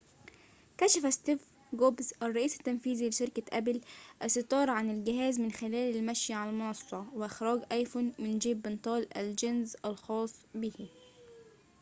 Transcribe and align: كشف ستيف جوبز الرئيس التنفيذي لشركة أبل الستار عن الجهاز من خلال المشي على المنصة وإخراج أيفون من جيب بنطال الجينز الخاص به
كشف 0.77 1.13
ستيف 1.13 1.47
جوبز 1.73 2.13
الرئيس 2.23 2.57
التنفيذي 2.59 3.09
لشركة 3.09 3.43
أبل 3.57 3.81
الستار 4.23 4.69
عن 4.69 4.89
الجهاز 4.89 5.39
من 5.39 5.51
خلال 5.51 5.95
المشي 5.95 6.33
على 6.33 6.49
المنصة 6.49 7.05
وإخراج 7.15 7.61
أيفون 7.71 8.13
من 8.19 8.39
جيب 8.39 8.61
بنطال 8.61 9.17
الجينز 9.17 9.75
الخاص 9.85 10.33
به 10.55 10.89